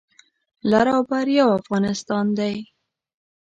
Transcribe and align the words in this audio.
لر 0.69 0.87
او 0.95 1.01
بر 1.09 1.27
یو 1.39 1.47
افغانستان 1.59 2.25
دی 2.37 2.55